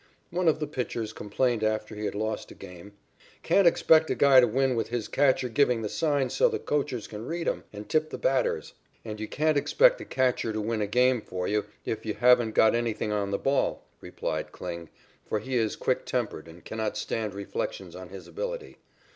One 0.31 0.47
of 0.47 0.59
the 0.59 0.65
pitchers 0.65 1.13
complained 1.13 1.63
after 1.63 1.93
he 1.93 2.05
had 2.05 2.15
lost 2.15 2.49
a 2.49 2.55
game: 2.55 2.93
"Can't 3.43 3.67
expect 3.67 4.09
a 4.09 4.15
guy 4.15 4.39
to 4.39 4.47
win 4.47 4.75
with 4.75 4.87
his 4.87 5.07
catcher 5.07 5.47
giving 5.47 5.83
the 5.83 5.89
signs 5.89 6.33
so 6.33 6.49
the 6.49 6.57
coachers 6.57 7.05
can 7.05 7.27
read 7.27 7.47
'em 7.47 7.65
and 7.71 7.87
tip 7.87 8.09
the 8.09 8.17
batters." 8.17 8.73
"And 9.05 9.19
you 9.19 9.27
can't 9.27 9.57
expect 9.59 10.01
a 10.01 10.05
catcher 10.05 10.51
to 10.53 10.59
win 10.59 10.81
a 10.81 10.87
game 10.87 11.21
for 11.21 11.47
you 11.47 11.65
if 11.85 12.03
you 12.03 12.15
haven't 12.15 12.55
got 12.55 12.73
anything 12.73 13.11
on 13.11 13.29
the 13.29 13.37
ball," 13.37 13.83
replied 13.99 14.51
Kling, 14.51 14.89
for 15.29 15.37
he 15.37 15.55
is 15.55 15.75
quick 15.75 16.03
tempered 16.07 16.47
and 16.47 16.65
cannot 16.65 16.97
stand 16.97 17.35
reflections 17.35 17.95
on 17.95 18.09
his 18.09 18.27
ability. 18.27 18.79